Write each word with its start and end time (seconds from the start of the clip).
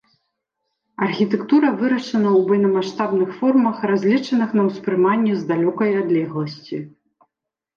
Архітэктура 1.07 1.67
вырашана 1.81 2.29
ў 2.31 2.39
буйнамаштабных 2.47 3.29
формах, 3.41 3.75
разлічаных 3.91 4.49
на 4.61 4.67
ўспрыманне 4.71 5.33
з 5.43 5.49
далёкай 5.53 5.91
адлегласці. 6.01 6.77